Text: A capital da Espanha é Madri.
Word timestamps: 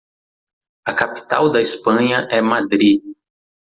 A 0.85 0.95
capital 0.95 1.51
da 1.51 1.61
Espanha 1.61 2.27
é 2.31 2.41
Madri. 2.41 2.91